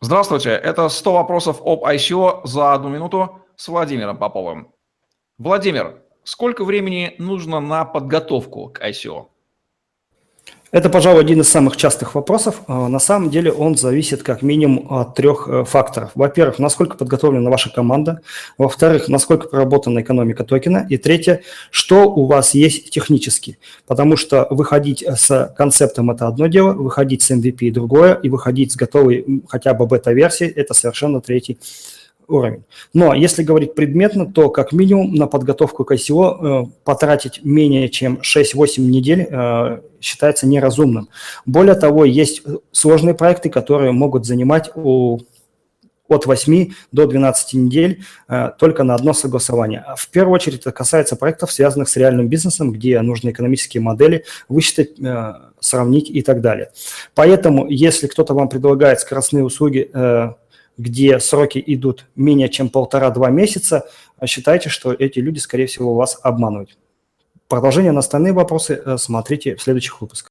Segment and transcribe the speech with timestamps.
[0.00, 4.72] Здравствуйте, это 100 вопросов об ICO за одну минуту с Владимиром Поповым.
[5.38, 9.26] Владимир, сколько времени нужно на подготовку к ICO?
[10.70, 12.60] Это, пожалуй, один из самых частых вопросов.
[12.66, 16.10] А, на самом деле он зависит как минимум от трех э, факторов.
[16.14, 18.20] Во-первых, насколько подготовлена ваша команда.
[18.58, 20.86] Во-вторых, насколько проработана экономика токена.
[20.90, 23.58] И третье, что у вас есть технически.
[23.86, 28.76] Потому что выходить с концептом– это одно дело, выходить с MVP– другое, и выходить с
[28.76, 31.58] готовой хотя бы бета-версии– это совершенно третий
[32.28, 32.64] уровень.
[32.92, 38.20] Но если говорить предметно, то как минимум на подготовку к ICO э, потратить менее чем
[38.22, 41.08] 6-8 недель э, считается неразумным.
[41.46, 45.18] Более того, есть сложные проекты, которые могут занимать у
[46.08, 49.84] от 8 до 12 недель э, только на одно согласование.
[49.96, 54.98] В первую очередь это касается проектов, связанных с реальным бизнесом, где нужны экономические модели, высчитать,
[54.98, 56.70] э, сравнить и так далее.
[57.14, 60.30] Поэтому, если кто-то вам предлагает скоростные услуги, э,
[60.78, 63.88] где сроки идут менее чем полтора-два месяца,
[64.24, 66.78] считайте, что эти люди, скорее всего, вас обманывают.
[67.48, 70.26] Продолжение на остальные вопросы э, смотрите в следующих выпусках.